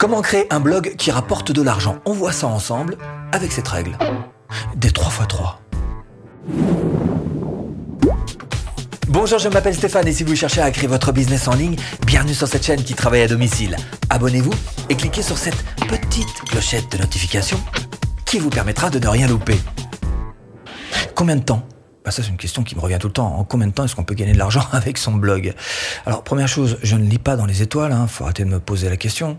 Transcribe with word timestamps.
Comment 0.00 0.22
créer 0.22 0.46
un 0.50 0.60
blog 0.60 0.94
qui 0.96 1.10
rapporte 1.10 1.52
de 1.52 1.60
l'argent? 1.60 1.98
On 2.06 2.14
voit 2.14 2.32
ça 2.32 2.46
ensemble 2.46 2.96
avec 3.32 3.52
cette 3.52 3.68
règle. 3.68 3.98
Des 4.74 4.92
3 4.92 5.12
x 5.12 5.28
3. 5.28 5.60
Bonjour, 9.08 9.38
je 9.38 9.50
m'appelle 9.50 9.74
Stéphane 9.74 10.08
et 10.08 10.12
si 10.14 10.24
vous 10.24 10.34
cherchez 10.34 10.62
à 10.62 10.70
créer 10.70 10.86
votre 10.86 11.12
business 11.12 11.48
en 11.48 11.54
ligne, 11.54 11.76
bienvenue 12.06 12.32
sur 12.32 12.48
cette 12.48 12.64
chaîne 12.64 12.82
qui 12.82 12.94
travaille 12.94 13.20
à 13.20 13.28
domicile. 13.28 13.76
Abonnez-vous 14.08 14.54
et 14.88 14.94
cliquez 14.94 15.20
sur 15.20 15.36
cette 15.36 15.62
petite 15.86 16.44
clochette 16.48 16.90
de 16.92 16.96
notification 16.96 17.60
qui 18.24 18.38
vous 18.38 18.48
permettra 18.48 18.88
de 18.88 18.98
ne 18.98 19.06
rien 19.06 19.28
louper. 19.28 19.60
Combien 21.14 21.36
de 21.36 21.42
temps 21.42 21.62
bah 22.10 22.16
ça 22.16 22.24
c'est 22.24 22.30
une 22.30 22.36
question 22.36 22.64
qui 22.64 22.74
me 22.74 22.80
revient 22.80 22.98
tout 22.98 23.06
le 23.06 23.12
temps. 23.12 23.36
En 23.38 23.44
combien 23.44 23.68
de 23.68 23.72
temps 23.72 23.84
est-ce 23.84 23.94
qu'on 23.94 24.02
peut 24.02 24.16
gagner 24.16 24.32
de 24.32 24.38
l'argent 24.38 24.66
avec 24.72 24.98
son 24.98 25.12
blog? 25.12 25.54
Alors 26.06 26.24
première 26.24 26.48
chose, 26.48 26.76
je 26.82 26.96
ne 26.96 27.04
lis 27.04 27.18
pas 27.18 27.36
dans 27.36 27.46
les 27.46 27.62
étoiles, 27.62 27.92
hein, 27.92 28.08
faut 28.08 28.24
arrêter 28.24 28.44
de 28.44 28.48
me 28.48 28.58
poser 28.58 28.88
la 28.88 28.96
question. 28.96 29.38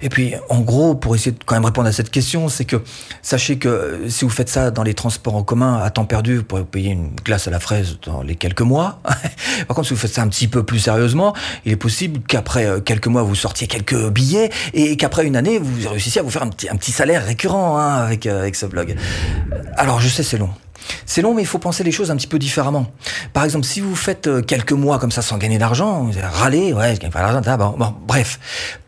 Et 0.00 0.08
puis 0.08 0.34
en 0.48 0.60
gros, 0.60 0.94
pour 0.94 1.14
essayer 1.14 1.32
de 1.32 1.38
quand 1.44 1.56
même 1.56 1.66
répondre 1.66 1.88
à 1.88 1.92
cette 1.92 2.10
question, 2.10 2.48
c'est 2.48 2.64
que 2.64 2.82
sachez 3.20 3.58
que 3.58 4.04
si 4.08 4.24
vous 4.24 4.30
faites 4.30 4.48
ça 4.48 4.70
dans 4.70 4.82
les 4.82 4.94
transports 4.94 5.36
en 5.36 5.42
commun 5.42 5.78
à 5.78 5.90
temps 5.90 6.06
perdu, 6.06 6.38
vous 6.38 6.44
pourrez 6.44 6.64
payer 6.64 6.90
une 6.90 7.14
glace 7.22 7.48
à 7.48 7.50
la 7.50 7.60
fraise 7.60 7.98
dans 8.06 8.22
les 8.22 8.36
quelques 8.36 8.62
mois. 8.62 9.00
Par 9.68 9.76
contre, 9.76 9.88
si 9.88 9.92
vous 9.92 10.00
faites 10.00 10.14
ça 10.14 10.22
un 10.22 10.28
petit 10.28 10.48
peu 10.48 10.62
plus 10.62 10.78
sérieusement, 10.78 11.34
il 11.66 11.72
est 11.72 11.76
possible 11.76 12.20
qu'après 12.26 12.64
euh, 12.64 12.80
quelques 12.80 13.08
mois 13.08 13.24
vous 13.24 13.34
sortiez 13.34 13.66
quelques 13.66 14.08
billets 14.08 14.50
et 14.72 14.96
qu'après 14.96 15.26
une 15.26 15.36
année 15.36 15.58
vous 15.58 15.86
réussissiez 15.90 16.22
à 16.22 16.24
vous 16.24 16.30
faire 16.30 16.44
un 16.44 16.48
petit, 16.48 16.70
un 16.70 16.76
petit 16.76 16.92
salaire 16.92 17.26
récurrent 17.26 17.76
hein, 17.76 17.96
avec, 17.96 18.24
euh, 18.24 18.40
avec 18.40 18.56
ce 18.56 18.64
blog. 18.64 18.96
Alors 19.76 20.00
je 20.00 20.08
sais 20.08 20.22
c'est 20.22 20.38
long. 20.38 20.48
C'est 21.04 21.22
long, 21.22 21.34
mais 21.34 21.42
il 21.42 21.46
faut 21.46 21.58
penser 21.58 21.84
les 21.84 21.92
choses 21.92 22.10
un 22.10 22.16
petit 22.16 22.26
peu 22.26 22.38
différemment. 22.38 22.86
Par 23.32 23.44
exemple, 23.44 23.64
si 23.64 23.80
vous 23.80 23.94
faites 23.94 24.26
euh, 24.26 24.42
quelques 24.42 24.72
mois 24.72 24.98
comme 24.98 25.10
ça 25.10 25.22
sans 25.22 25.38
gagner 25.38 25.58
d'argent, 25.58 26.02
vous 26.04 26.16
allez 26.16 26.26
râler, 26.26 26.72
ouais, 26.72 26.94
je 26.94 27.00
gagne 27.00 27.10
pas 27.10 27.20
d'argent, 27.20 27.56
bon, 27.56 27.76
bon, 27.78 27.94
bref. 28.06 28.38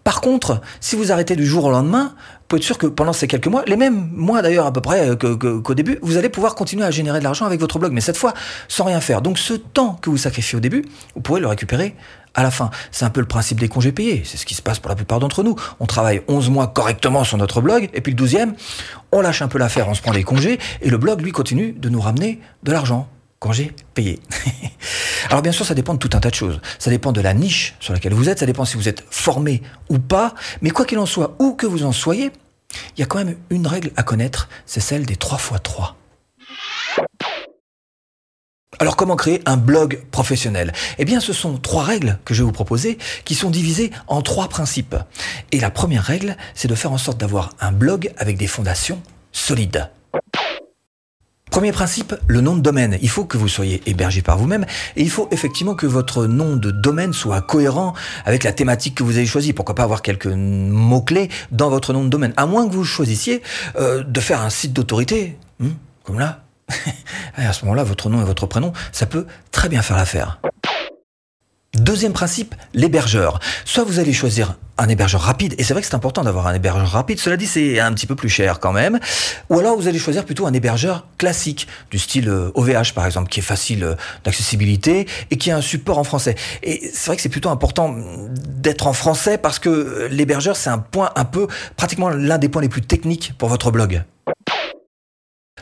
Par 0.05 0.21
contre, 0.21 0.61
si 0.81 0.97
vous 0.97 1.13
arrêtez 1.13 1.37
du 1.37 1.45
jour 1.45 1.65
au 1.67 1.71
lendemain, 1.71 2.15
vous 2.15 2.45
pouvez 2.49 2.61
être 2.61 2.65
sûr 2.65 2.79
que 2.79 2.87
pendant 2.87 3.13
ces 3.13 3.29
quelques 3.29 3.47
mois, 3.47 3.63
les 3.67 3.77
mêmes 3.77 4.09
mois 4.15 4.41
d'ailleurs 4.41 4.65
à 4.65 4.73
peu 4.73 4.81
près 4.81 5.17
qu'au 5.19 5.37
que, 5.37 5.73
début, 5.75 5.99
vous 6.01 6.17
allez 6.17 6.31
pouvoir 6.31 6.55
continuer 6.55 6.85
à 6.85 6.91
générer 6.91 7.19
de 7.19 7.25
l'argent 7.25 7.45
avec 7.45 7.61
votre 7.61 7.79
blog, 7.79 7.93
mais 7.93 8.01
cette 8.01 8.17
fois 8.17 8.33
sans 8.69 8.85
rien 8.85 9.03
faire. 9.03 9.21
Donc 9.21 9.39
ce 9.39 9.53
temps 9.53 9.99
que 10.01 10.09
vous 10.09 10.17
sacrifiez 10.17 10.57
au 10.57 10.61
début, 10.61 10.87
vous 11.15 11.21
pourrez 11.21 11.43
le 11.43 11.47
récupérer 11.47 11.95
à 12.39 12.43
la 12.45 12.53
fin. 12.53 12.71
C'est 12.93 13.05
un 13.05 13.11
peu 13.11 13.21
le 13.21 13.27
principe 13.27 13.59
des 13.59 13.69
congés 13.69 13.91
payés. 13.91 14.23
C'est 14.25 14.37
ce 14.37 14.47
qui 14.47 14.55
se 14.55 14.63
passe 14.63 14.79
pour 14.79 14.89
la 14.89 14.95
plupart 14.95 15.19
d'entre 15.19 15.43
nous. 15.43 15.57
On 15.81 15.87
travaille 15.87 16.23
11 16.29 16.51
mois 16.51 16.69
correctement 16.69 17.25
sur 17.25 17.37
notre 17.37 17.61
blog, 17.61 17.91
et 17.93 18.01
puis 18.01 18.15
le 18.15 18.25
12e, 18.25 18.53
on 19.11 19.21
lâche 19.21 19.43
un 19.43 19.49
peu 19.49 19.59
l'affaire, 19.59 19.89
on 19.89 19.95
se 19.95 20.03
prend 20.03 20.13
des 20.13 20.23
congés, 20.23 20.61
et 20.81 20.89
le 20.89 20.99
blog, 20.99 21.21
lui, 21.21 21.33
continue 21.33 21.73
de 21.73 21.89
nous 21.89 22.01
ramener 22.01 22.39
de 22.63 22.71
l'argent. 22.71 23.09
Congés 23.41 23.73
payés. 23.95 24.21
Alors 25.31 25.43
bien 25.43 25.53
sûr, 25.53 25.67
ça 25.67 25.75
dépend 25.75 25.95
de 25.95 25.99
tout 25.99 26.11
un 26.17 26.21
tas 26.21 26.31
de 26.31 26.35
choses. 26.35 26.61
Ça 26.79 26.91
dépend 26.91 27.11
de 27.11 27.21
la 27.21 27.35
niche 27.35 27.75
sur 27.81 27.93
laquelle 27.93 28.15
vous 28.15 28.29
êtes, 28.29 28.39
ça 28.39 28.47
dépend 28.47 28.65
si 28.65 28.77
vous 28.77 28.89
êtes 28.89 29.05
formé 29.11 29.63
ou 29.89 29.99
pas, 29.99 30.35
mais 30.63 30.71
quoi 30.71 30.85
qu'il 30.85 30.99
en 30.99 31.07
soit, 31.07 31.35
où 31.41 31.55
que 31.55 31.67
vous 31.67 31.85
en 31.85 31.93
soyez, 31.93 32.33
il 32.97 33.01
y 33.01 33.03
a 33.03 33.07
quand 33.07 33.19
même 33.19 33.37
une 33.51 33.67
règle 33.67 33.91
à 33.97 34.05
connaître, 34.05 34.49
c'est 34.67 34.81
celle 34.81 35.07
des 35.07 35.17
3 35.17 35.39
x 35.39 35.63
3. 35.63 35.97
Alors 38.81 38.97
comment 38.97 39.17
créer 39.17 39.43
un 39.47 39.57
blog 39.57 40.03
professionnel? 40.11 40.73
Eh 40.99 41.05
bien 41.05 41.21
ce 41.21 41.33
sont 41.33 41.59
trois 41.59 41.83
règles 41.83 42.19
que 42.25 42.33
je 42.33 42.43
vais 42.43 42.47
vous 42.47 42.53
proposer 42.53 42.99
qui 43.25 43.35
sont 43.35 43.51
divisées 43.51 43.91
en 44.07 44.23
trois 44.23 44.49
principes. 44.49 44.95
Et 45.51 45.59
la 45.59 45.71
première 45.71 46.05
règle, 46.05 46.37
c'est 46.55 46.69
de 46.69 46.75
faire 46.75 46.93
en 46.93 46.99
sorte 46.99 47.19
d'avoir 47.19 47.51
un 47.61 47.73
blog 47.73 48.13
avec 48.19 48.37
des 48.37 48.47
fondations 48.47 49.03
solides. 49.33 49.89
Premier 51.51 51.73
principe, 51.73 52.15
le 52.29 52.41
nom 52.41 52.55
de 52.55 52.61
domaine. 52.61 52.99
Il 53.01 53.09
faut 53.09 53.25
que 53.25 53.39
vous 53.39 53.49
soyez 53.49 53.83
hébergé 53.87 54.23
par 54.23 54.37
vous-même 54.37 54.67
et 54.97 55.03
il 55.03 55.11
faut 55.11 55.29
effectivement 55.33 55.75
que 55.75 55.87
votre 55.87 56.27
nom 56.27 56.55
de 56.55 56.71
domaine 56.71 57.13
soit 57.13 57.41
cohérent 57.41 57.95
avec 58.27 58.45
la 58.45 58.53
thématique 58.53 58.95
que 58.95 59.03
vous 59.03 59.17
avez 59.17 59.27
choisie. 59.27 59.55
Pourquoi 59.55 59.75
pas 59.75 59.83
avoir 59.83 60.03
quelques 60.03 60.27
mots-clés 60.27 61.31
dans 61.51 61.71
votre 61.71 61.93
nom 61.93 62.05
de 62.05 62.11
domaine? 62.11 62.35
À 62.37 62.47
moins 62.47 62.69
que 62.69 62.75
vous 62.75 62.85
choisissiez 62.85 63.43
euh, 63.77 64.05
de 64.05 64.21
faire 64.21 64.43
un 64.43 64.51
site 64.51 64.75
d'autorité, 64.75 65.37
hmm, 65.59 65.71
comme 66.05 66.19
là, 66.21 66.45
à 67.37 67.53
ce 67.53 67.65
moment-là, 67.65 67.85
votre 67.85 68.09
nom 68.09 68.21
et 68.21 68.25
votre 68.25 68.47
prénom, 68.47 68.73
ça 68.93 69.07
peut 69.07 69.27
très 69.51 69.69
bien 69.69 69.83
faire 69.83 69.97
l'affaire. 69.97 70.41
Deuxième 71.75 72.13
principe, 72.13 72.55
l'hébergeur. 72.75 73.41
Soit 73.65 73.85
vous 73.85 73.99
allez 73.99 74.13
choisir 74.13 74.57
un 74.79 74.89
hébergeur 74.89 75.21
rapide, 75.21 75.55
et 75.59 75.65
c'est 75.65 75.75
vrai 75.75 75.83
que 75.83 75.89
c'est 75.89 75.95
important 75.95 76.23
d'avoir 76.23 76.47
un 76.47 76.55
hébergeur 76.55 76.89
rapide, 76.89 77.19
cela 77.19 77.37
dit 77.37 77.47
c'est 77.47 77.79
un 77.79 77.93
petit 77.93 78.07
peu 78.07 78.15
plus 78.15 78.29
cher 78.29 78.59
quand 78.59 78.73
même, 78.73 78.99
ou 79.51 79.59
alors 79.59 79.77
vous 79.77 79.87
allez 79.87 79.99
choisir 79.99 80.25
plutôt 80.25 80.47
un 80.47 80.53
hébergeur 80.53 81.07
classique, 81.19 81.67
du 81.91 81.99
style 81.99 82.31
OVH 82.31 82.71
euh, 82.71 82.83
par 82.95 83.05
exemple, 83.07 83.29
qui 83.29 83.41
est 83.41 83.43
facile 83.43 83.85
euh, 83.85 83.95
d'accessibilité 84.25 85.07
et 85.31 85.37
qui 85.37 85.51
a 85.51 85.57
un 85.57 85.61
support 85.61 85.99
en 85.99 86.05
français. 86.05 86.37
Et 86.63 86.91
c'est 86.93 87.07
vrai 87.07 87.17
que 87.17 87.23
c'est 87.23 87.29
plutôt 87.29 87.51
important 87.51 87.95
d'être 88.31 88.87
en 88.87 88.93
français 88.93 89.37
parce 89.37 89.59
que 89.59 89.69
euh, 89.69 90.09
l'hébergeur 90.09 90.57
c'est 90.57 90.71
un 90.71 90.79
point 90.79 91.11
un 91.17 91.25
peu, 91.25 91.49
pratiquement 91.77 92.09
l'un 92.09 92.39
des 92.39 92.49
points 92.49 92.63
les 92.63 92.69
plus 92.69 92.83
techniques 92.83 93.35
pour 93.37 93.49
votre 93.49 93.71
blog. 93.71 94.03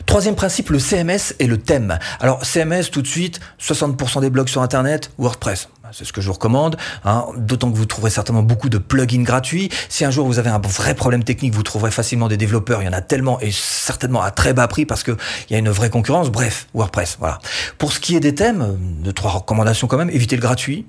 Troisième 0.07 0.35
principe, 0.35 0.69
le 0.69 0.79
CMS 0.79 1.35
et 1.39 1.47
le 1.47 1.57
thème. 1.57 1.99
Alors 2.21 2.43
CMS 2.45 2.89
tout 2.91 3.01
de 3.01 3.07
suite, 3.07 3.41
60% 3.61 4.21
des 4.21 4.29
blogs 4.29 4.47
sur 4.47 4.61
Internet, 4.61 5.11
WordPress. 5.17 5.67
C'est 5.91 6.05
ce 6.05 6.13
que 6.13 6.21
je 6.21 6.27
vous 6.27 6.33
recommande, 6.33 6.77
hein. 7.03 7.25
d'autant 7.35 7.69
que 7.69 7.75
vous 7.77 7.85
trouverez 7.85 8.09
certainement 8.09 8.41
beaucoup 8.41 8.69
de 8.69 8.77
plugins 8.77 9.23
gratuits. 9.23 9.69
Si 9.89 10.05
un 10.05 10.11
jour 10.11 10.25
vous 10.25 10.39
avez 10.39 10.49
un 10.49 10.59
vrai 10.59 10.95
problème 10.95 11.25
technique, 11.25 11.53
vous 11.53 11.61
trouverez 11.61 11.91
facilement 11.91 12.29
des 12.29 12.37
développeurs. 12.37 12.81
Il 12.81 12.85
y 12.85 12.89
en 12.89 12.93
a 12.93 13.01
tellement 13.01 13.39
et 13.41 13.51
certainement 13.51 14.21
à 14.21 14.31
très 14.31 14.53
bas 14.53 14.67
prix 14.69 14.85
parce 14.85 15.03
qu'il 15.03 15.17
y 15.49 15.55
a 15.55 15.57
une 15.57 15.69
vraie 15.69 15.89
concurrence. 15.89 16.31
Bref, 16.31 16.67
WordPress, 16.73 17.17
voilà. 17.19 17.39
Pour 17.77 17.91
ce 17.91 17.99
qui 17.99 18.15
est 18.15 18.21
des 18.21 18.33
thèmes, 18.33 18.77
de 19.03 19.11
trois 19.11 19.31
recommandations 19.31 19.87
quand 19.87 19.97
même, 19.97 20.09
évitez 20.09 20.37
le 20.37 20.41
gratuit 20.41 20.85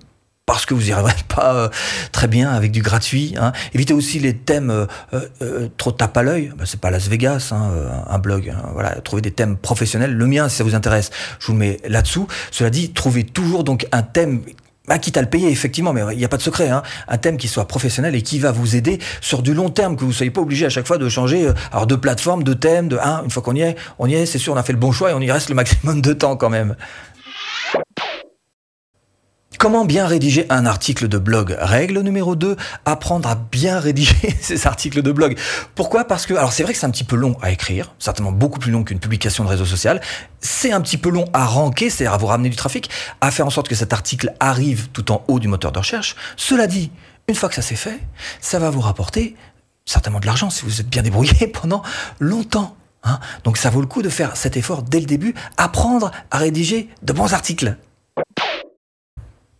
parce 0.48 0.64
que 0.64 0.72
vous 0.72 0.84
n'y 0.84 0.92
arriverez 0.92 1.12
pas 1.28 1.54
euh, 1.54 1.68
très 2.10 2.26
bien 2.26 2.50
avec 2.50 2.72
du 2.72 2.80
gratuit. 2.80 3.34
Hein. 3.38 3.52
Évitez 3.74 3.92
aussi 3.92 4.18
les 4.18 4.34
thèmes 4.34 4.70
euh, 4.70 4.86
euh, 5.42 5.68
trop 5.76 5.92
tape 5.92 6.16
à 6.16 6.22
l'œil. 6.22 6.52
Bah, 6.56 6.64
c'est 6.66 6.80
pas 6.80 6.90
Las 6.90 7.06
Vegas, 7.06 7.50
hein, 7.52 7.70
un 8.08 8.18
blog. 8.18 8.48
Hein. 8.48 8.70
Voilà, 8.72 8.92
trouvez 9.02 9.20
des 9.20 9.30
thèmes 9.30 9.58
professionnels. 9.58 10.14
Le 10.14 10.26
mien, 10.26 10.48
si 10.48 10.56
ça 10.56 10.64
vous 10.64 10.74
intéresse, 10.74 11.10
je 11.38 11.48
vous 11.48 11.52
le 11.52 11.58
mets 11.58 11.76
là-dessous. 11.86 12.26
Cela 12.50 12.70
dit, 12.70 12.94
trouvez 12.94 13.24
toujours 13.24 13.62
donc 13.62 13.86
un 13.92 14.00
thème 14.00 14.40
bah, 14.86 14.98
quitte 14.98 15.18
à 15.18 15.20
le 15.20 15.28
payer, 15.28 15.50
effectivement, 15.50 15.92
mais 15.92 16.00
il 16.12 16.18
n'y 16.18 16.24
a 16.24 16.28
pas 16.28 16.38
de 16.38 16.42
secret. 16.42 16.70
Hein. 16.70 16.82
Un 17.08 17.18
thème 17.18 17.36
qui 17.36 17.46
soit 17.46 17.68
professionnel 17.68 18.14
et 18.14 18.22
qui 18.22 18.38
va 18.38 18.50
vous 18.50 18.74
aider 18.74 19.00
sur 19.20 19.42
du 19.42 19.52
long 19.52 19.68
terme, 19.68 19.96
que 19.96 20.00
vous 20.00 20.08
ne 20.08 20.14
soyez 20.14 20.30
pas 20.30 20.40
obligé 20.40 20.64
à 20.64 20.70
chaque 20.70 20.86
fois 20.86 20.96
de 20.96 21.10
changer 21.10 21.52
alors 21.72 21.86
de 21.86 21.94
plateforme, 21.94 22.42
de 22.42 22.54
thème, 22.54 22.88
de 22.88 22.96
un. 22.96 23.22
Une 23.22 23.30
fois 23.30 23.42
qu'on 23.42 23.54
y 23.54 23.60
est, 23.60 23.76
on 23.98 24.06
y 24.06 24.14
est, 24.14 24.24
c'est 24.24 24.38
sûr, 24.38 24.54
on 24.54 24.56
a 24.56 24.62
fait 24.62 24.72
le 24.72 24.78
bon 24.78 24.92
choix 24.92 25.10
et 25.10 25.12
on 25.12 25.20
y 25.20 25.30
reste 25.30 25.50
le 25.50 25.56
maximum 25.56 26.00
de 26.00 26.14
temps 26.14 26.36
quand 26.36 26.48
même. 26.48 26.74
Comment 29.58 29.84
bien 29.84 30.06
rédiger 30.06 30.46
un 30.50 30.66
article 30.66 31.08
de 31.08 31.18
blog? 31.18 31.56
Règle 31.58 31.98
numéro 31.98 32.36
2, 32.36 32.54
apprendre 32.84 33.28
à 33.28 33.34
bien 33.34 33.80
rédiger 33.80 34.36
ces 34.40 34.68
articles 34.68 35.02
de 35.02 35.10
blog. 35.10 35.36
Pourquoi? 35.74 36.04
Parce 36.04 36.26
que, 36.26 36.34
alors 36.34 36.52
c'est 36.52 36.62
vrai 36.62 36.74
que 36.74 36.78
c'est 36.78 36.86
un 36.86 36.92
petit 36.92 37.02
peu 37.02 37.16
long 37.16 37.36
à 37.42 37.50
écrire, 37.50 37.92
certainement 37.98 38.30
beaucoup 38.30 38.60
plus 38.60 38.70
long 38.70 38.84
qu'une 38.84 39.00
publication 39.00 39.42
de 39.42 39.48
réseau 39.48 39.64
social. 39.64 40.00
C'est 40.40 40.70
un 40.70 40.80
petit 40.80 40.96
peu 40.96 41.10
long 41.10 41.24
à 41.32 41.44
ranker, 41.44 41.90
c'est-à-dire 41.90 42.14
à 42.14 42.18
vous 42.18 42.26
ramener 42.26 42.50
du 42.50 42.56
trafic, 42.56 42.88
à 43.20 43.32
faire 43.32 43.48
en 43.48 43.50
sorte 43.50 43.66
que 43.66 43.74
cet 43.74 43.92
article 43.92 44.32
arrive 44.38 44.90
tout 44.90 45.10
en 45.10 45.24
haut 45.26 45.40
du 45.40 45.48
moteur 45.48 45.72
de 45.72 45.80
recherche. 45.80 46.14
Cela 46.36 46.68
dit, 46.68 46.92
une 47.26 47.34
fois 47.34 47.48
que 47.48 47.56
ça 47.56 47.62
c'est 47.62 47.74
fait, 47.74 47.98
ça 48.40 48.60
va 48.60 48.70
vous 48.70 48.80
rapporter 48.80 49.34
certainement 49.86 50.20
de 50.20 50.26
l'argent 50.26 50.50
si 50.50 50.64
vous 50.66 50.80
êtes 50.80 50.88
bien 50.88 51.02
débrouillé 51.02 51.48
pendant 51.52 51.82
longtemps. 52.20 52.76
Hein. 53.02 53.18
Donc 53.42 53.56
ça 53.56 53.70
vaut 53.70 53.80
le 53.80 53.88
coup 53.88 54.02
de 54.02 54.08
faire 54.08 54.36
cet 54.36 54.56
effort 54.56 54.82
dès 54.82 55.00
le 55.00 55.06
début, 55.06 55.34
apprendre 55.56 56.12
à 56.30 56.38
rédiger 56.38 56.88
de 57.02 57.12
bons 57.12 57.34
articles. 57.34 57.76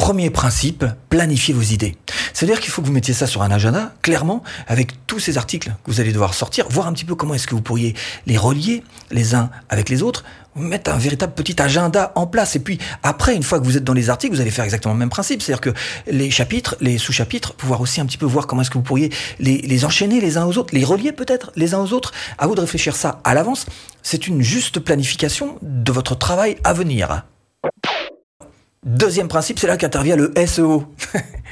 Premier 0.08 0.30
principe, 0.30 0.86
planifiez 1.10 1.52
vos 1.52 1.60
idées. 1.60 1.94
C'est-à-dire 2.32 2.60
qu'il 2.60 2.70
faut 2.70 2.80
que 2.80 2.86
vous 2.86 2.94
mettiez 2.94 3.12
ça 3.12 3.26
sur 3.26 3.42
un 3.42 3.50
agenda, 3.50 3.92
clairement, 4.00 4.42
avec 4.66 5.06
tous 5.06 5.18
ces 5.18 5.36
articles 5.36 5.74
que 5.84 5.90
vous 5.90 6.00
allez 6.00 6.14
devoir 6.14 6.32
sortir, 6.32 6.66
voir 6.70 6.86
un 6.86 6.94
petit 6.94 7.04
peu 7.04 7.14
comment 7.14 7.34
est-ce 7.34 7.46
que 7.46 7.54
vous 7.54 7.60
pourriez 7.60 7.94
les 8.24 8.38
relier 8.38 8.82
les 9.10 9.34
uns 9.34 9.50
avec 9.68 9.90
les 9.90 10.02
autres, 10.02 10.24
mettre 10.56 10.90
un 10.90 10.96
véritable 10.96 11.34
petit 11.34 11.60
agenda 11.60 12.12
en 12.14 12.26
place. 12.26 12.56
Et 12.56 12.60
puis 12.60 12.78
après, 13.02 13.36
une 13.36 13.42
fois 13.42 13.60
que 13.60 13.64
vous 13.66 13.76
êtes 13.76 13.84
dans 13.84 13.92
les 13.92 14.08
articles, 14.08 14.34
vous 14.34 14.40
allez 14.40 14.50
faire 14.50 14.64
exactement 14.64 14.94
le 14.94 14.98
même 14.98 15.10
principe. 15.10 15.42
C'est-à-dire 15.42 15.60
que 15.60 15.78
les 16.10 16.30
chapitres, 16.30 16.78
les 16.80 16.96
sous-chapitres, 16.96 17.52
pouvoir 17.52 17.82
aussi 17.82 18.00
un 18.00 18.06
petit 18.06 18.16
peu 18.16 18.24
voir 18.24 18.46
comment 18.46 18.62
est-ce 18.62 18.70
que 18.70 18.78
vous 18.78 18.82
pourriez 18.82 19.12
les, 19.40 19.58
les 19.58 19.84
enchaîner 19.84 20.22
les 20.22 20.38
uns 20.38 20.46
aux 20.46 20.56
autres, 20.56 20.74
les 20.74 20.86
relier 20.86 21.12
peut-être 21.12 21.52
les 21.54 21.74
uns 21.74 21.80
aux 21.80 21.92
autres. 21.92 22.12
À 22.38 22.46
vous 22.46 22.54
de 22.54 22.62
réfléchir 22.62 22.96
ça 22.96 23.20
à 23.24 23.34
l'avance. 23.34 23.66
C'est 24.02 24.26
une 24.26 24.40
juste 24.40 24.80
planification 24.80 25.58
de 25.60 25.92
votre 25.92 26.16
travail 26.16 26.56
à 26.64 26.72
venir. 26.72 27.24
Deuxième 28.84 29.28
principe, 29.28 29.58
c'est 29.58 29.66
là 29.66 29.76
qu'intervient 29.76 30.16
le 30.16 30.32
SEO. 30.46 30.84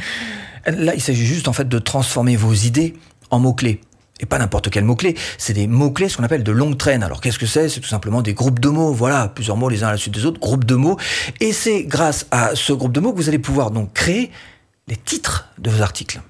là, 0.67 0.94
il 0.94 1.00
s'agit 1.00 1.26
juste 1.26 1.49
en 1.49 1.52
fait 1.52 1.69
de 1.69 1.78
transformer 1.78 2.37
vos 2.37 2.52
idées 2.52 2.94
en 3.31 3.38
mots-clés. 3.40 3.81
Et 4.20 4.26
pas 4.26 4.38
n'importe 4.38 4.70
quel 4.70 4.84
mot-clé, 4.84 5.14
c'est 5.37 5.52
des 5.52 5.67
mots-clés, 5.67 6.08
ce 6.08 6.17
qu'on 6.17 6.25
appelle 6.25 6.43
de 6.43 6.52
longue 6.52 6.78
traîne. 6.78 7.02
Alors 7.02 7.20
qu'est-ce 7.20 7.38
que 7.38 7.46
c'est? 7.46 7.69
C'est 7.69 7.81
tout 7.81 7.88
simplement 7.88 8.23
des 8.23 8.32
groupes 8.32 8.61
de 8.61 8.70
mots, 8.70 8.93
voilà, 8.93 9.28
plusieurs 9.28 9.58
mots 9.58 9.69
les 9.69 9.84
uns 9.84 9.88
à 9.88 9.93
la 9.93 9.96
suite 9.99 10.14
des 10.14 10.25
autres, 10.25 10.40
groupes 10.40 10.64
de 10.64 10.75
mots. 10.75 10.96
Et 11.40 11.52
c'est 11.52 11.82
grâce 11.82 12.26
à 12.31 12.55
ce 12.55 12.73
groupe 12.73 12.93
de 12.93 13.00
mots 13.00 13.12
que 13.12 13.19
vous 13.19 13.29
allez 13.29 13.38
pouvoir 13.38 13.70
donc 13.70 13.93
créer 13.93 14.31
les 14.88 14.96
titres 14.96 15.50
de 15.58 15.69
vos 15.69 15.82
articles. 15.82 16.20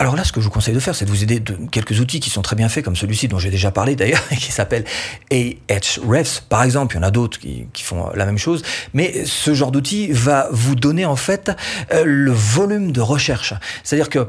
Alors 0.00 0.14
là, 0.14 0.22
ce 0.22 0.30
que 0.30 0.40
je 0.40 0.44
vous 0.44 0.52
conseille 0.52 0.74
de 0.74 0.80
faire, 0.80 0.94
c'est 0.94 1.04
de 1.04 1.10
vous 1.10 1.24
aider 1.24 1.40
de 1.40 1.58
quelques 1.72 1.98
outils 1.98 2.20
qui 2.20 2.30
sont 2.30 2.40
très 2.40 2.54
bien 2.54 2.68
faits, 2.68 2.84
comme 2.84 2.94
celui-ci 2.94 3.26
dont 3.26 3.40
j'ai 3.40 3.50
déjà 3.50 3.72
parlé 3.72 3.96
d'ailleurs, 3.96 4.26
qui 4.38 4.52
s'appelle 4.52 4.84
Ahrefs, 5.32 6.42
par 6.48 6.62
exemple. 6.62 6.94
Il 6.94 6.98
y 6.98 7.00
en 7.00 7.06
a 7.06 7.10
d'autres 7.10 7.38
qui, 7.40 7.66
font 7.82 8.10
la 8.14 8.24
même 8.24 8.38
chose. 8.38 8.62
Mais 8.94 9.24
ce 9.24 9.54
genre 9.54 9.72
d'outil 9.72 10.12
va 10.12 10.48
vous 10.52 10.76
donner 10.76 11.04
en 11.04 11.16
fait 11.16 11.50
euh, 11.92 12.04
le 12.06 12.30
volume 12.30 12.92
de 12.92 13.00
recherche. 13.00 13.54
C'est-à-dire 13.82 14.08
que 14.08 14.20
euh, 14.20 14.26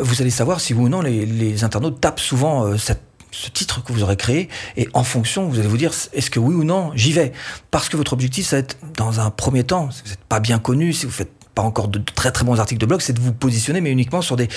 vous 0.00 0.22
allez 0.22 0.30
savoir 0.30 0.60
si 0.60 0.72
vous 0.72 0.84
ou 0.84 0.88
non 0.88 1.00
les, 1.00 1.64
internautes 1.64 2.00
tapent 2.00 2.20
souvent 2.20 2.66
euh, 2.66 2.76
ce 2.78 3.50
titre 3.50 3.82
que 3.82 3.92
vous 3.92 4.02
aurez 4.02 4.16
créé 4.16 4.48
et 4.76 4.88
en 4.92 5.02
fonction, 5.02 5.48
vous 5.48 5.58
allez 5.58 5.68
vous 5.68 5.76
dire 5.76 5.92
est-ce 6.12 6.30
que 6.30 6.38
oui 6.38 6.54
ou 6.54 6.64
non 6.64 6.92
j'y 6.94 7.12
vais? 7.12 7.32
Parce 7.70 7.88
que 7.88 7.96
votre 7.96 8.12
objectif, 8.12 8.46
ça 8.46 8.56
va 8.56 8.60
être 8.60 8.76
dans 8.96 9.18
un 9.20 9.30
premier 9.30 9.64
temps, 9.64 9.90
si 9.90 10.02
vous 10.04 10.10
n'êtes 10.10 10.24
pas 10.24 10.40
bien 10.40 10.58
connu, 10.58 10.92
si 10.92 11.06
vous 11.06 11.12
faites 11.12 11.39
pas 11.54 11.62
encore 11.62 11.88
de 11.88 11.98
très 11.98 12.30
très 12.30 12.44
bons 12.44 12.58
articles 12.58 12.80
de 12.80 12.86
blog, 12.86 13.00
c'est 13.00 13.12
de 13.12 13.20
vous 13.20 13.32
positionner, 13.32 13.80
mais 13.80 13.90
uniquement 13.90 14.22
sur 14.22 14.36
des, 14.36 14.48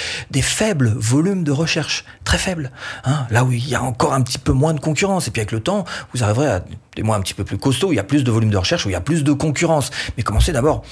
faibles 0.42 0.94
volumes 0.96 1.44
de 1.44 1.52
recherche, 1.52 2.06
très 2.24 2.38
faibles. 2.38 2.72
Hein, 3.06 3.26
là 3.30 3.44
où 3.44 3.52
il 3.52 3.68
y 3.68 3.76
a 3.76 3.84
encore 3.84 4.14
un 4.14 4.22
petit 4.22 4.38
peu 4.38 4.52
moins 4.52 4.74
de 4.74 4.80
concurrence. 4.80 5.28
Et 5.28 5.32
puis 5.32 5.42
avec 5.42 5.52
le 5.52 5.60
temps, 5.60 5.86
vous 6.14 6.24
arriverez 6.24 6.48
à 6.48 6.66
des 6.96 7.04
mois 7.04 7.16
un 7.16 7.22
petit 7.22 7.34
peu 7.34 7.44
plus 7.44 7.58
costauds, 7.58 7.90
où 7.90 7.94
il 7.94 7.98
y 7.98 8.00
a 8.00 8.04
plus 8.04 8.24
de 8.24 8.32
volume 8.32 8.50
de 8.50 8.58
recherche, 8.58 8.86
où 8.86 8.90
il 8.90 8.94
y 8.94 8.96
a 8.96 9.02
plus 9.02 9.24
de 9.24 9.34
concurrence. 9.34 9.92
Mais 10.18 10.24
commencez 10.24 10.52
d'abord 10.52 10.84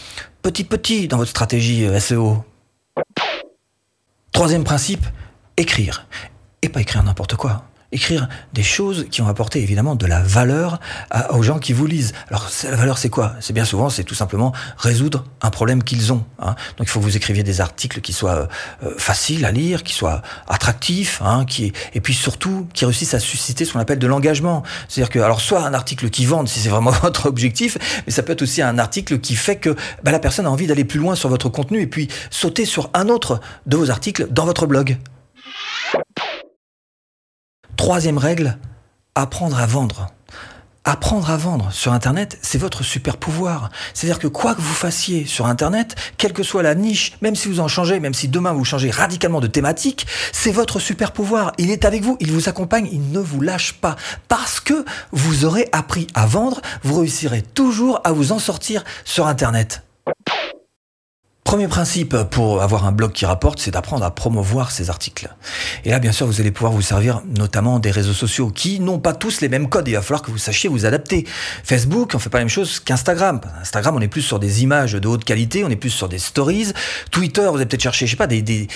petit 0.41 0.63
petit 0.63 1.07
dans 1.07 1.17
votre 1.17 1.29
stratégie 1.29 1.85
euh, 1.85 1.99
SEO. 1.99 2.43
Troisième 4.31 4.63
principe, 4.63 5.05
écrire. 5.57 6.07
Et 6.61 6.69
pas 6.69 6.81
écrire 6.81 7.03
n'importe 7.03 7.35
quoi 7.35 7.63
écrire 7.91 8.29
des 8.53 8.63
choses 8.63 9.07
qui 9.11 9.21
ont 9.21 9.27
apporté 9.27 9.61
évidemment 9.61 9.95
de 9.95 10.05
la 10.05 10.21
valeur 10.21 10.79
aux 11.31 11.43
gens 11.43 11.59
qui 11.59 11.73
vous 11.73 11.85
lisent. 11.85 12.13
Alors 12.29 12.49
la 12.63 12.75
valeur 12.75 12.97
c'est 12.97 13.09
quoi? 13.09 13.33
C'est 13.39 13.53
bien 13.53 13.65
souvent 13.65 13.89
c'est 13.89 14.03
tout 14.03 14.15
simplement 14.15 14.53
résoudre 14.77 15.25
un 15.41 15.49
problème 15.49 15.83
qu'ils 15.83 16.13
ont. 16.13 16.23
Hein. 16.39 16.55
Donc 16.77 16.87
il 16.87 16.89
faut 16.89 16.99
que 16.99 17.05
vous 17.05 17.17
écriviez 17.17 17.43
des 17.43 17.61
articles 17.61 18.01
qui 18.01 18.13
soient 18.13 18.47
euh, 18.83 18.93
faciles 18.97 19.45
à 19.45 19.51
lire, 19.51 19.83
qui 19.83 19.93
soient 19.93 20.21
attractifs, 20.47 21.21
hein, 21.23 21.45
qui 21.45 21.73
et 21.93 22.01
puis 22.01 22.13
surtout 22.13 22.67
qui 22.73 22.85
réussissent 22.85 23.13
à 23.13 23.19
susciter 23.19 23.65
ce 23.65 23.73
qu'on 23.73 23.79
appelle 23.79 23.99
de 23.99 24.07
l'engagement. 24.07 24.63
C'est-à-dire 24.87 25.09
que 25.09 25.19
alors 25.19 25.41
soit 25.41 25.63
un 25.63 25.73
article 25.73 26.09
qui 26.09 26.25
vende 26.25 26.47
si 26.47 26.59
c'est 26.59 26.69
vraiment 26.69 26.91
votre 27.03 27.25
objectif, 27.25 27.77
mais 28.05 28.13
ça 28.13 28.23
peut 28.23 28.33
être 28.33 28.41
aussi 28.41 28.61
un 28.61 28.77
article 28.77 29.19
qui 29.19 29.35
fait 29.35 29.57
que 29.57 29.75
bah, 30.03 30.11
la 30.11 30.19
personne 30.19 30.45
a 30.45 30.51
envie 30.51 30.67
d'aller 30.67 30.85
plus 30.85 30.99
loin 30.99 31.15
sur 31.15 31.29
votre 31.29 31.49
contenu 31.49 31.81
et 31.81 31.87
puis 31.87 32.07
sauter 32.29 32.65
sur 32.65 32.89
un 32.93 33.09
autre 33.09 33.39
de 33.65 33.77
vos 33.77 33.91
articles 33.91 34.27
dans 34.29 34.45
votre 34.45 34.65
blog. 34.65 34.97
Troisième 37.81 38.19
règle, 38.19 38.59
apprendre 39.15 39.59
à 39.59 39.65
vendre. 39.65 40.11
Apprendre 40.83 41.31
à 41.31 41.35
vendre 41.35 41.71
sur 41.71 41.91
Internet, 41.93 42.37
c'est 42.43 42.59
votre 42.59 42.83
super 42.83 43.17
pouvoir. 43.17 43.71
C'est-à-dire 43.95 44.19
que 44.19 44.27
quoi 44.27 44.53
que 44.53 44.61
vous 44.61 44.75
fassiez 44.75 45.25
sur 45.25 45.47
Internet, 45.47 45.95
quelle 46.17 46.31
que 46.31 46.43
soit 46.43 46.61
la 46.61 46.75
niche, 46.75 47.13
même 47.23 47.35
si 47.35 47.47
vous 47.47 47.59
en 47.59 47.67
changez, 47.67 47.99
même 47.99 48.13
si 48.13 48.27
demain 48.27 48.53
vous 48.53 48.65
changez 48.65 48.91
radicalement 48.91 49.41
de 49.41 49.47
thématique, 49.47 50.05
c'est 50.31 50.51
votre 50.51 50.77
super 50.77 51.11
pouvoir. 51.11 51.53
Il 51.57 51.71
est 51.71 51.83
avec 51.83 52.03
vous, 52.03 52.17
il 52.19 52.31
vous 52.31 52.49
accompagne, 52.49 52.87
il 52.91 53.11
ne 53.11 53.19
vous 53.19 53.41
lâche 53.41 53.73
pas. 53.73 53.95
Parce 54.27 54.59
que 54.59 54.85
vous 55.11 55.45
aurez 55.45 55.67
appris 55.71 56.05
à 56.13 56.27
vendre, 56.27 56.61
vous 56.83 56.99
réussirez 56.99 57.41
toujours 57.41 57.99
à 58.03 58.11
vous 58.11 58.31
en 58.31 58.37
sortir 58.37 58.83
sur 59.05 59.25
Internet. 59.25 59.81
Premier 61.51 61.67
principe 61.67 62.15
pour 62.29 62.61
avoir 62.61 62.85
un 62.85 62.93
blog 62.93 63.11
qui 63.11 63.25
rapporte, 63.25 63.59
c'est 63.59 63.71
d'apprendre 63.71 64.05
à 64.05 64.15
promouvoir 64.15 64.71
ses 64.71 64.89
articles. 64.89 65.27
Et 65.83 65.89
là, 65.89 65.99
bien 65.99 66.13
sûr, 66.13 66.25
vous 66.25 66.39
allez 66.39 66.49
pouvoir 66.49 66.71
vous 66.71 66.81
servir 66.81 67.23
notamment 67.37 67.79
des 67.79 67.91
réseaux 67.91 68.13
sociaux 68.13 68.51
qui 68.51 68.79
n'ont 68.79 68.99
pas 68.99 69.13
tous 69.13 69.41
les 69.41 69.49
mêmes 69.49 69.67
codes. 69.67 69.85
Il 69.89 69.95
va 69.95 70.01
falloir 70.01 70.21
que 70.21 70.31
vous 70.31 70.37
sachiez 70.37 70.69
vous 70.69 70.85
adapter. 70.85 71.27
Facebook, 71.65 72.13
on 72.15 72.19
fait 72.19 72.29
pas 72.29 72.37
la 72.37 72.45
même 72.45 72.49
chose 72.49 72.79
qu'Instagram. 72.79 73.41
Instagram, 73.59 73.97
on 73.97 73.99
est 73.99 74.07
plus 74.07 74.21
sur 74.21 74.39
des 74.39 74.63
images 74.63 74.93
de 74.93 75.05
haute 75.09 75.25
qualité, 75.25 75.65
on 75.65 75.69
est 75.69 75.75
plus 75.75 75.89
sur 75.89 76.07
des 76.07 76.19
stories. 76.19 76.71
Twitter, 77.11 77.45
vous 77.49 77.57
allez 77.57 77.65
peut-être 77.65 77.83
chercher, 77.83 78.05
je 78.05 78.11
sais 78.11 78.15
pas, 78.17 78.27
des, 78.27 78.69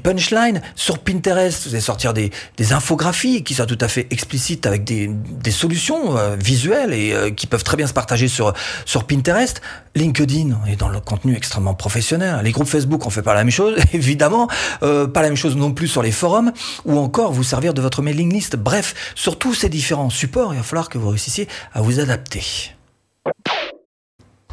punchlines. 0.00 0.62
Sur 0.76 1.00
Pinterest, 1.00 1.66
vous 1.66 1.74
allez 1.74 1.80
sortir 1.80 2.14
des, 2.14 2.30
infographies 2.70 3.42
qui 3.42 3.54
sont 3.54 3.66
tout 3.66 3.78
à 3.80 3.88
fait 3.88 4.06
explicites 4.12 4.66
avec 4.66 4.84
des, 4.84 5.08
des 5.08 5.50
solutions 5.50 6.16
euh, 6.16 6.36
visuelles 6.36 6.92
et 6.92 7.12
euh, 7.12 7.30
qui 7.32 7.48
peuvent 7.48 7.64
très 7.64 7.76
bien 7.76 7.88
se 7.88 7.92
partager 7.92 8.28
sur, 8.28 8.52
sur 8.84 9.02
Pinterest. 9.02 9.60
LinkedIn, 9.96 10.56
on 10.64 10.68
est 10.68 10.76
dans 10.76 10.88
le 10.88 11.00
contenu 11.00 11.34
extrêmement 11.34 11.74
professionnel 11.74 12.19
les 12.42 12.52
groupes 12.52 12.68
Facebook, 12.68 13.06
on 13.06 13.10
fait 13.10 13.22
pas 13.22 13.34
la 13.34 13.44
même 13.44 13.50
chose, 13.50 13.76
évidemment. 13.92 14.48
Euh, 14.82 15.06
pas 15.06 15.22
la 15.22 15.28
même 15.28 15.36
chose 15.36 15.56
non 15.56 15.72
plus 15.72 15.88
sur 15.88 16.02
les 16.02 16.12
forums, 16.12 16.52
ou 16.84 16.98
encore 16.98 17.32
vous 17.32 17.44
servir 17.44 17.74
de 17.74 17.82
votre 17.82 18.02
mailing 18.02 18.32
list. 18.32 18.56
Bref, 18.56 19.12
sur 19.14 19.38
tous 19.38 19.54
ces 19.54 19.68
différents 19.68 20.10
supports, 20.10 20.54
il 20.54 20.56
va 20.58 20.62
falloir 20.62 20.88
que 20.88 20.98
vous 20.98 21.08
réussissiez 21.08 21.48
à 21.72 21.80
vous 21.80 22.00
adapter. 22.00 22.74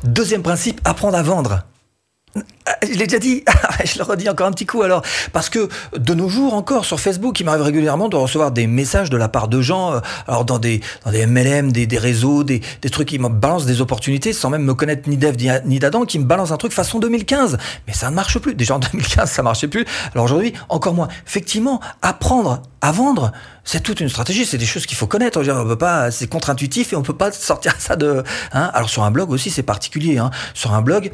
Deuxième 0.04 0.44
principe, 0.44 0.82
apprendre 0.86 1.18
à 1.18 1.24
vendre. 1.24 1.64
Je 2.84 2.94
l'ai 2.94 3.08
déjà 3.08 3.20
dit, 3.20 3.44
je 3.86 3.98
le 3.98 4.04
redis 4.04 4.30
encore 4.30 4.48
un 4.48 4.52
petit 4.52 4.66
coup 4.66 4.84
alors, 4.84 5.02
parce 5.32 5.50
que 5.50 5.70
de 5.98 6.14
nos 6.14 6.30
jours 6.30 6.54
encore 6.54 6.86
sur 6.86 7.00
Facebook, 7.00 7.40
il 7.40 7.46
m'arrive 7.46 7.64
régulièrement 7.64 8.10
de 8.10 8.16
recevoir 8.16 8.52
des 8.52 8.68
messages 8.68 9.10
de 9.10 9.18
la 9.18 9.30
part 9.30 9.48
de 9.48 9.62
gens, 9.62 9.94
euh, 9.94 10.00
alors 10.28 10.46
dans 10.46 10.60
des, 10.60 10.82
dans 11.06 11.12
des 11.12 11.26
MLM, 11.26 11.72
des, 11.72 11.88
des 11.88 11.98
réseaux, 11.98 12.44
des, 12.44 12.62
des, 12.82 12.90
trucs 12.90 13.08
qui 13.08 13.20
me 13.20 13.30
balancent 13.30 13.66
des 13.66 13.82
opportunités 13.82 14.34
sans 14.34 14.50
même 14.50 14.64
me 14.64 14.74
connaître 14.74 15.10
ni 15.10 15.18
d'Eve 15.18 15.38
ni 15.66 15.80
d'Adam, 15.80 16.06
qui 16.06 16.20
me 16.20 16.26
balancent 16.26 16.52
un 16.52 16.58
truc 16.58 16.74
façon 16.74 17.00
2015. 17.00 17.58
Mais 17.88 17.94
ça 17.94 18.10
ne 18.10 18.16
marche 18.16 18.38
plus. 18.40 18.54
Déjà 18.54 18.76
en 18.76 18.80
2015, 18.92 19.32
ça 19.32 19.44
marchait 19.44 19.68
plus. 19.68 19.86
Alors 20.14 20.26
aujourd'hui, 20.26 20.54
encore 20.70 20.94
moins. 20.94 21.08
Effectivement, 21.26 21.80
apprendre 22.02 22.62
à 22.82 22.92
vendre, 22.92 23.32
c'est 23.68 23.82
toute 23.82 24.00
une 24.00 24.08
stratégie, 24.08 24.46
c'est 24.46 24.58
des 24.58 24.66
choses 24.66 24.86
qu'il 24.86 24.98
faut 24.98 25.08
connaître. 25.08 25.40
On 25.40 25.68
peut 25.68 25.78
pas, 25.78 26.10
c'est 26.10 26.28
contre-intuitif 26.28 26.94
et 26.94 26.96
on 26.96 27.04
peut 27.04 27.14
pas 27.14 27.32
sortir 27.34 27.76
ça 27.80 27.96
de. 27.96 28.24
Hein. 28.54 28.72
Alors 28.74 28.90
sur 28.90 29.04
un 29.04 29.12
blog 29.12 29.30
aussi, 29.30 29.52
c'est 29.52 29.62
particulier. 29.62 30.18
Hein. 30.18 30.32
Sur 30.54 30.74
un 30.74 30.82
blog, 30.82 31.12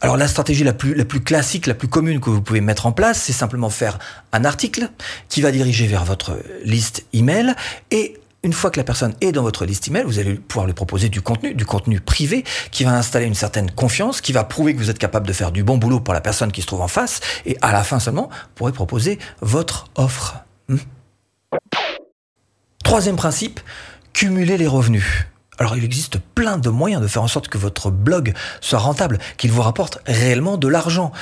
alors 0.00 0.16
la 0.16 0.26
stratégie 0.26 0.64
la 0.64 0.72
plus 0.72 0.94
la 0.94 1.04
plus 1.04 1.20
classique, 1.20 1.66
la 1.66 1.74
plus 1.74 1.88
commune 1.88 2.18
que 2.18 2.30
vous 2.30 2.40
pouvez 2.40 2.62
mettre 2.62 2.86
en 2.86 2.92
place, 2.92 3.20
c'est 3.20 3.34
simplement 3.34 3.68
faire 3.68 3.98
un 4.32 4.46
article 4.46 4.88
qui 5.28 5.42
va 5.42 5.52
diriger 5.52 5.86
vers 5.86 6.04
votre 6.04 6.38
liste 6.64 7.04
email 7.12 7.54
et 7.90 8.16
une 8.42 8.54
fois 8.54 8.70
que 8.70 8.78
la 8.78 8.84
personne 8.84 9.14
est 9.20 9.32
dans 9.32 9.42
votre 9.42 9.66
liste 9.66 9.88
email, 9.88 10.04
vous 10.04 10.18
allez 10.18 10.36
pouvoir 10.36 10.64
lui 10.64 10.72
proposer 10.72 11.10
du 11.10 11.20
contenu, 11.20 11.52
du 11.52 11.66
contenu 11.66 12.00
privé, 12.00 12.44
qui 12.70 12.84
va 12.84 12.92
installer 12.92 13.26
une 13.26 13.34
certaine 13.34 13.70
confiance, 13.70 14.22
qui 14.22 14.32
va 14.32 14.44
prouver 14.44 14.72
que 14.72 14.78
vous 14.78 14.88
êtes 14.88 14.98
capable 14.98 15.26
de 15.26 15.34
faire 15.34 15.52
du 15.52 15.62
bon 15.62 15.76
boulot 15.76 16.00
pour 16.00 16.14
la 16.14 16.22
personne 16.22 16.50
qui 16.50 16.62
se 16.62 16.66
trouve 16.66 16.80
en 16.80 16.88
face, 16.88 17.20
et 17.44 17.58
à 17.60 17.70
la 17.70 17.84
fin 17.84 18.00
seulement, 18.00 18.30
vous 18.30 18.48
pourrez 18.54 18.72
proposer 18.72 19.18
votre 19.42 19.88
offre. 19.94 20.36
Hmm. 20.68 20.78
Troisième 22.84 23.16
principe, 23.16 23.60
cumuler 24.12 24.56
les 24.56 24.66
revenus. 24.66 25.26
Alors 25.58 25.76
il 25.76 25.84
existe 25.84 26.18
plein 26.18 26.56
de 26.56 26.70
moyens 26.70 27.02
de 27.02 27.06
faire 27.06 27.22
en 27.22 27.28
sorte 27.28 27.48
que 27.48 27.58
votre 27.58 27.90
blog 27.90 28.32
soit 28.60 28.78
rentable, 28.78 29.18
qu'il 29.36 29.52
vous 29.52 29.62
rapporte 29.62 29.98
réellement 30.06 30.56
de 30.56 30.68
l'argent. 30.68 31.12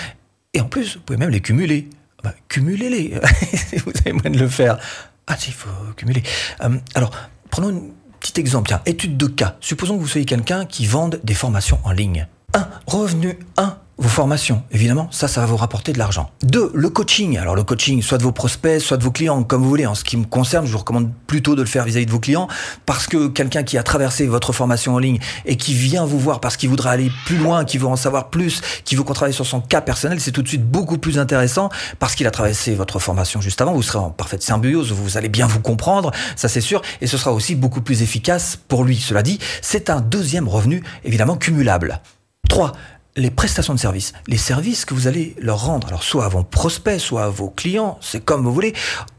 Et 0.54 0.60
en 0.60 0.66
plus, 0.66 0.96
vous 0.96 1.02
pouvez 1.02 1.18
même 1.18 1.30
les 1.30 1.40
cumuler. 1.40 1.88
Bah, 2.22 2.34
cumulez-les, 2.48 3.20
vous 3.84 3.92
avez 4.00 4.12
moyen 4.12 4.30
de 4.30 4.38
le 4.38 4.48
faire. 4.48 4.78
Ah 5.26 5.36
si, 5.36 5.50
il 5.50 5.54
faut 5.54 5.68
cumuler. 5.96 6.22
Euh, 6.62 6.78
alors, 6.94 7.10
prenons 7.50 7.68
un 7.68 7.80
petit 8.20 8.40
exemple. 8.40 8.68
Tiens, 8.68 8.80
étude 8.86 9.16
de 9.16 9.26
cas. 9.26 9.56
Supposons 9.60 9.96
que 9.96 10.00
vous 10.00 10.08
soyez 10.08 10.24
quelqu'un 10.24 10.64
qui 10.64 10.86
vende 10.86 11.20
des 11.22 11.34
formations 11.34 11.78
en 11.84 11.92
ligne. 11.92 12.26
Un 12.54 12.68
revenu 12.86 13.38
1 13.56 13.77
vos 14.00 14.08
formations, 14.08 14.62
évidemment, 14.70 15.08
ça, 15.10 15.26
ça 15.26 15.40
va 15.40 15.46
vous 15.46 15.56
rapporter 15.56 15.92
de 15.92 15.98
l'argent. 15.98 16.30
Deux, 16.44 16.70
le 16.72 16.88
coaching. 16.88 17.36
Alors 17.36 17.56
le 17.56 17.64
coaching, 17.64 18.00
soit 18.00 18.16
de 18.16 18.22
vos 18.22 18.30
prospects, 18.30 18.80
soit 18.80 18.96
de 18.96 19.02
vos 19.02 19.10
clients, 19.10 19.42
comme 19.42 19.62
vous 19.62 19.68
voulez. 19.68 19.86
En 19.86 19.96
ce 19.96 20.04
qui 20.04 20.16
me 20.16 20.24
concerne, 20.24 20.66
je 20.66 20.72
vous 20.72 20.78
recommande 20.78 21.10
plutôt 21.26 21.56
de 21.56 21.62
le 21.62 21.66
faire 21.66 21.84
vis-à-vis 21.84 22.06
de 22.06 22.10
vos 22.12 22.20
clients, 22.20 22.46
parce 22.86 23.08
que 23.08 23.26
quelqu'un 23.26 23.64
qui 23.64 23.76
a 23.76 23.82
traversé 23.82 24.26
votre 24.28 24.52
formation 24.52 24.94
en 24.94 24.98
ligne 24.98 25.18
et 25.46 25.56
qui 25.56 25.74
vient 25.74 26.04
vous 26.04 26.20
voir 26.20 26.40
parce 26.40 26.56
qu'il 26.56 26.68
voudrait 26.68 26.90
aller 26.90 27.10
plus 27.26 27.38
loin, 27.38 27.64
qui 27.64 27.76
veut 27.76 27.88
en 27.88 27.96
savoir 27.96 28.30
plus, 28.30 28.60
qui 28.84 28.94
veut 28.94 29.02
qu'on 29.02 29.14
travaille 29.14 29.34
sur 29.34 29.46
son 29.46 29.60
cas 29.60 29.80
personnel, 29.80 30.20
c'est 30.20 30.32
tout 30.32 30.42
de 30.42 30.48
suite 30.48 30.64
beaucoup 30.64 30.98
plus 30.98 31.18
intéressant 31.18 31.68
parce 31.98 32.14
qu'il 32.14 32.26
a 32.28 32.30
traversé 32.30 32.76
votre 32.76 33.00
formation 33.00 33.40
juste 33.40 33.60
avant. 33.60 33.72
Vous 33.72 33.82
serez 33.82 33.98
en 33.98 34.10
parfaite 34.10 34.44
symbiose, 34.44 34.92
vous 34.92 35.16
allez 35.16 35.28
bien 35.28 35.48
vous 35.48 35.60
comprendre, 35.60 36.12
ça 36.36 36.48
c'est 36.48 36.60
sûr, 36.60 36.82
et 37.00 37.08
ce 37.08 37.18
sera 37.18 37.32
aussi 37.32 37.56
beaucoup 37.56 37.80
plus 37.80 38.02
efficace 38.02 38.58
pour 38.68 38.84
lui. 38.84 38.96
Cela 38.96 39.24
dit, 39.24 39.40
c'est 39.60 39.90
un 39.90 40.00
deuxième 40.00 40.46
revenu 40.46 40.84
évidemment 41.02 41.36
cumulable. 41.36 42.00
3 42.48 42.72
les 43.18 43.30
prestations 43.30 43.74
de 43.74 43.78
services, 43.78 44.12
les 44.28 44.36
services 44.36 44.84
que 44.84 44.94
vous 44.94 45.08
allez 45.08 45.34
leur 45.40 45.66
rendre, 45.66 45.88
alors 45.88 46.04
soit 46.04 46.24
à 46.24 46.28
vos 46.28 46.44
prospects, 46.44 47.00
soit 47.00 47.24
à 47.24 47.28
vos 47.28 47.50
clients, 47.50 47.98
c'est 48.00 48.24
comme 48.24 48.44
vous 48.44 48.54
voulez, 48.54 48.72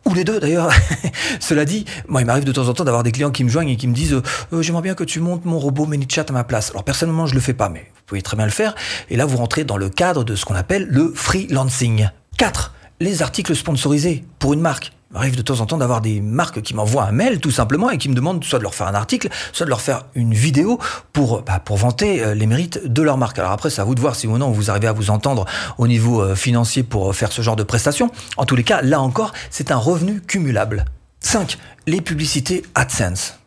ou 0.06 0.14
les 0.14 0.24
deux 0.24 0.40
d'ailleurs. 0.40 0.72
Cela 1.40 1.66
dit, 1.66 1.86
moi 2.08 2.22
il 2.22 2.26
m'arrive 2.26 2.46
de 2.46 2.52
temps 2.52 2.68
en 2.68 2.74
temps 2.74 2.86
d'avoir 2.86 3.04
des 3.04 3.12
clients 3.12 3.32
qui 3.32 3.44
me 3.44 3.50
joignent 3.50 3.70
et 3.70 3.76
qui 3.76 3.88
me 3.88 3.94
disent 3.94 4.14
euh, 4.54 4.62
j'aimerais 4.62 4.82
bien 4.82 4.96
que 4.96 5.04
tu 5.04 5.20
montes 5.20 5.46
mon 5.46 5.60
robot 5.60 5.86
ManyChat 5.86 6.26
à 6.30 6.32
ma 6.32 6.46
place. 6.46 6.72
Alors 6.72 6.86
personnellement 6.86 7.26
je 7.26 7.36
le 7.36 7.42
fais 7.42 7.54
pas, 7.54 7.68
mais 7.68 7.80
vous 7.80 8.02
pouvez 8.06 8.22
très 8.22 8.38
bien 8.38 8.46
le 8.46 8.52
faire. 8.52 8.74
Et 9.10 9.18
là 9.18 9.26
vous 9.26 9.38
rentrez 9.38 9.66
dans 9.66 9.78
le 9.78 9.90
cadre 9.90 10.24
de 10.24 10.36
ce 10.36 10.46
qu'on 10.46 10.56
appelle 10.56 10.88
le 10.90 11.12
freelancing. 11.14 12.08
4. 12.38 12.74
Les 13.02 13.22
articles 13.22 13.56
sponsorisés 13.56 14.24
pour 14.40 14.54
une 14.54 14.62
marque 14.62 14.94
m'arrive 15.12 15.36
de 15.36 15.42
temps 15.42 15.60
en 15.60 15.66
temps 15.66 15.78
d'avoir 15.78 16.02
des 16.02 16.22
marques 16.22 16.62
qui 16.62 16.74
m'envoient 16.74 17.06
un 17.06 17.12
mail 17.12 17.40
tout 17.40 17.52
simplement 17.52 17.90
et 17.90 17.98
qui 17.98 18.10
me 18.10 18.14
demandent 18.14 18.44
soit 18.44 18.60
de 18.60 18.64
leur 18.64 18.76
faire 18.76 18.88
un 18.88 18.94
article, 18.94 19.30
soit 19.54 19.66
de 19.66 19.70
leur 19.70 19.82
faire 19.82 20.06
une 20.16 20.34
vidéo 20.34 20.80
pour, 21.14 21.42
bah, 21.42 21.60
pour 21.60 21.78
vanter 21.78 22.24
euh, 22.24 22.36
les 22.36 22.46
mérites 22.46 22.86
de 22.86 23.02
leur 23.02 23.18
marque. 23.18 23.40
Alors 23.40 23.52
après, 23.52 23.70
c'est 23.70 23.82
à 23.82 23.84
vous 23.84 23.96
de 23.96 24.02
voir 24.02 24.16
si 24.16 24.28
ou 24.28 24.38
non 24.38 24.52
vous 24.52 24.70
arrivez 24.70 24.88
à 24.88 24.94
vous 24.94 25.10
entendre 25.10 25.46
au 25.78 25.88
niveau 25.88 26.22
euh, 26.22 26.36
financier 26.36 26.84
pour 26.84 27.10
euh, 27.10 27.14
faire 27.14 27.32
ce 27.32 27.42
genre 27.42 27.56
de 27.56 27.64
prestations. 27.64 28.12
En 28.38 28.46
tous 28.46 28.56
les 28.56 28.64
cas, 28.64 28.82
là 28.82 29.02
encore, 29.02 29.34
c'est 29.50 29.72
un 29.72 29.78
revenu 29.78 30.22
cumulable. 30.22 30.86
5. 31.22 31.58
Les 31.88 32.02
publicités 32.02 32.64
AdSense. 32.76 33.39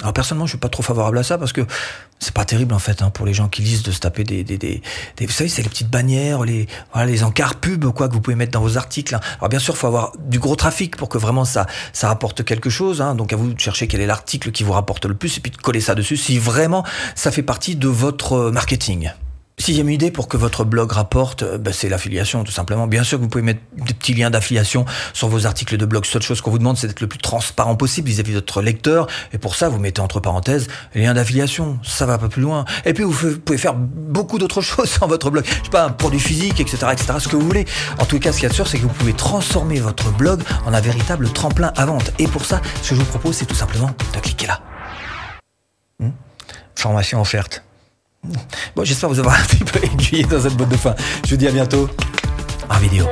Alors 0.00 0.12
personnellement, 0.12 0.46
je 0.46 0.50
suis 0.50 0.58
pas 0.58 0.68
trop 0.68 0.82
favorable 0.82 1.18
à 1.18 1.22
ça 1.22 1.38
parce 1.38 1.52
que 1.52 1.60
c'est 2.18 2.34
pas 2.34 2.44
terrible 2.44 2.74
en 2.74 2.80
fait 2.80 3.00
hein, 3.00 3.10
pour 3.10 3.26
les 3.26 3.32
gens 3.32 3.46
qui 3.48 3.62
lisent 3.62 3.84
de 3.84 3.92
se 3.92 4.00
taper 4.00 4.24
des, 4.24 4.42
des, 4.42 4.58
des, 4.58 4.82
des 5.16 5.26
vous 5.26 5.32
savez, 5.32 5.48
c'est 5.48 5.62
les 5.62 5.68
petites 5.68 5.88
bannières, 5.88 6.42
les 6.42 6.66
voilà, 6.92 7.06
les 7.06 7.22
encarts 7.22 7.54
pubs 7.54 7.84
quoi 7.92 8.08
que 8.08 8.12
vous 8.14 8.20
pouvez 8.20 8.34
mettre 8.34 8.50
dans 8.50 8.60
vos 8.60 8.76
articles. 8.76 9.14
hein. 9.14 9.20
Alors 9.38 9.48
bien 9.48 9.60
sûr, 9.60 9.76
faut 9.76 9.86
avoir 9.86 10.12
du 10.18 10.40
gros 10.40 10.56
trafic 10.56 10.96
pour 10.96 11.08
que 11.08 11.16
vraiment 11.16 11.44
ça 11.44 11.66
ça 11.92 12.08
rapporte 12.08 12.44
quelque 12.44 12.70
chose. 12.70 13.00
Hein. 13.00 13.14
Donc 13.14 13.32
à 13.32 13.36
vous 13.36 13.52
de 13.52 13.60
chercher 13.60 13.86
quel 13.86 14.00
est 14.00 14.06
l'article 14.06 14.50
qui 14.50 14.64
vous 14.64 14.72
rapporte 14.72 15.06
le 15.06 15.14
plus 15.14 15.36
et 15.38 15.40
puis 15.40 15.52
de 15.52 15.56
coller 15.56 15.80
ça 15.80 15.94
dessus 15.94 16.16
si 16.16 16.40
vraiment 16.40 16.84
ça 17.14 17.30
fait 17.30 17.44
partie 17.44 17.76
de 17.76 17.86
votre 17.86 18.32
euh, 18.32 18.50
marketing. 18.50 19.12
Sixième 19.58 19.90
idée 19.90 20.12
pour 20.12 20.28
que 20.28 20.36
votre 20.36 20.64
blog 20.64 20.92
rapporte, 20.92 21.42
euh, 21.42 21.58
bah, 21.58 21.72
c'est 21.72 21.88
l'affiliation 21.88 22.44
tout 22.44 22.52
simplement. 22.52 22.86
Bien 22.86 23.02
sûr 23.02 23.18
que 23.18 23.24
vous 23.24 23.28
pouvez 23.28 23.42
mettre 23.42 23.60
des 23.76 23.92
petits 23.92 24.14
liens 24.14 24.30
d'affiliation 24.30 24.84
sur 25.12 25.28
vos 25.28 25.46
articles 25.46 25.76
de 25.76 25.84
blog. 25.84 26.06
Seule 26.06 26.22
chose 26.22 26.40
qu'on 26.40 26.52
vous 26.52 26.58
demande, 26.58 26.76
c'est 26.76 26.86
d'être 26.86 27.00
le 27.00 27.08
plus 27.08 27.18
transparent 27.18 27.74
possible 27.74 28.08
vis-à-vis 28.08 28.30
de 28.30 28.36
votre 28.36 28.62
lecteur. 28.62 29.08
Et 29.32 29.38
pour 29.38 29.56
ça, 29.56 29.68
vous 29.68 29.78
mettez 29.78 30.00
entre 30.00 30.20
parenthèses 30.20 30.68
lien 30.94 31.12
d'affiliation. 31.12 31.78
Ça 31.82 32.06
va 32.06 32.18
pas 32.18 32.28
plus 32.28 32.40
loin. 32.42 32.64
Et 32.84 32.94
puis 32.94 33.02
vous 33.02 33.38
pouvez 33.38 33.58
faire 33.58 33.74
beaucoup 33.74 34.38
d'autres 34.38 34.60
choses 34.62 34.88
sur 34.88 35.08
votre 35.08 35.30
blog. 35.30 35.44
Je 35.44 35.64
sais 35.64 35.70
pas, 35.70 35.84
un 35.84 35.90
produit 35.90 36.20
physique, 36.20 36.60
etc., 36.60 36.76
etc., 36.92 37.14
ce 37.18 37.28
que 37.28 37.36
vous 37.36 37.46
voulez. 37.46 37.66
En 37.98 38.04
tout 38.04 38.20
cas, 38.20 38.30
ce 38.30 38.38
qu'il 38.38 38.44
y 38.44 38.46
a 38.46 38.50
de 38.50 38.54
sûr, 38.54 38.68
c'est 38.68 38.78
que 38.78 38.84
vous 38.84 38.88
pouvez 38.88 39.12
transformer 39.12 39.80
votre 39.80 40.10
blog 40.12 40.42
en 40.66 40.72
un 40.72 40.80
véritable 40.80 41.30
tremplin 41.30 41.72
à 41.76 41.84
vente. 41.84 42.12
Et 42.20 42.28
pour 42.28 42.44
ça, 42.44 42.60
ce 42.82 42.90
que 42.90 42.94
je 42.94 43.00
vous 43.00 43.06
propose, 43.06 43.34
c'est 43.34 43.46
tout 43.46 43.56
simplement 43.56 43.90
de 44.14 44.20
cliquer 44.20 44.46
là. 44.46 44.60
Hmm? 45.98 46.10
Formation 46.76 47.20
offerte. 47.20 47.64
Bon, 48.74 48.84
j'espère 48.84 49.08
vous 49.08 49.18
avoir 49.18 49.38
un 49.38 49.44
petit 49.44 49.64
peu 49.64 49.84
aiguillé 49.84 50.24
dans 50.24 50.40
cette 50.40 50.56
botte 50.56 50.68
de 50.68 50.76
fin. 50.76 50.94
Je 51.24 51.30
vous 51.30 51.36
dis 51.36 51.48
à 51.48 51.52
bientôt 51.52 51.88
en 52.68 52.78
vidéo. 52.78 53.06